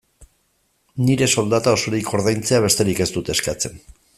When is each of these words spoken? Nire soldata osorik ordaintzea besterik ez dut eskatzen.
Nire 1.09 1.27
soldata 1.37 1.73
osorik 1.79 2.09
ordaintzea 2.21 2.63
besterik 2.65 3.07
ez 3.07 3.09
dut 3.19 3.31
eskatzen. 3.37 3.79